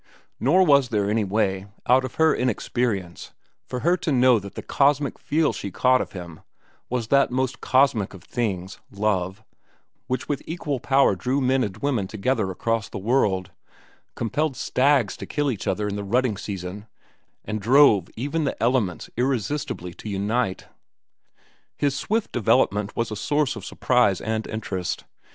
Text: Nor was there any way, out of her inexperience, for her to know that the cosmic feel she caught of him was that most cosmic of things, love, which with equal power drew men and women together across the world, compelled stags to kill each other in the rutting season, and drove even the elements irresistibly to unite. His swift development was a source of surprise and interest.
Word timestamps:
Nor 0.39 0.63
was 0.65 0.89
there 0.89 1.07
any 1.07 1.23
way, 1.23 1.67
out 1.87 2.03
of 2.03 2.15
her 2.15 2.33
inexperience, 2.35 3.33
for 3.67 3.81
her 3.81 3.95
to 3.97 4.11
know 4.11 4.39
that 4.39 4.55
the 4.55 4.63
cosmic 4.63 5.19
feel 5.19 5.53
she 5.53 5.69
caught 5.69 6.01
of 6.01 6.13
him 6.13 6.39
was 6.89 7.09
that 7.09 7.29
most 7.29 7.61
cosmic 7.61 8.15
of 8.15 8.23
things, 8.23 8.79
love, 8.89 9.43
which 10.07 10.27
with 10.27 10.41
equal 10.47 10.79
power 10.79 11.15
drew 11.15 11.39
men 11.39 11.63
and 11.63 11.77
women 11.83 12.07
together 12.07 12.49
across 12.49 12.89
the 12.89 12.97
world, 12.97 13.51
compelled 14.15 14.57
stags 14.57 15.15
to 15.17 15.27
kill 15.27 15.51
each 15.51 15.67
other 15.67 15.87
in 15.87 15.95
the 15.95 16.03
rutting 16.03 16.35
season, 16.35 16.87
and 17.45 17.61
drove 17.61 18.09
even 18.15 18.43
the 18.43 18.57
elements 18.59 19.07
irresistibly 19.17 19.93
to 19.93 20.09
unite. 20.09 20.65
His 21.77 21.95
swift 21.95 22.31
development 22.31 22.95
was 22.95 23.11
a 23.11 23.15
source 23.15 23.55
of 23.55 23.63
surprise 23.63 24.19
and 24.19 24.47
interest. 24.47 25.03